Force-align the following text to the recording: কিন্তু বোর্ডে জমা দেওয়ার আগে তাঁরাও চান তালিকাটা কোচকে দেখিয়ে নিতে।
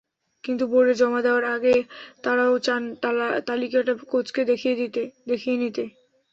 কিন্তু 0.43 0.63
বোর্ডে 0.71 0.93
জমা 0.99 1.19
দেওয়ার 1.25 1.45
আগে 1.55 1.75
তাঁরাও 2.23 2.53
চান 2.63 2.81
তালিকাটা 3.47 3.93
কোচকে 4.11 4.41
দেখিয়ে 4.49 4.75
নিতে। 4.81 5.03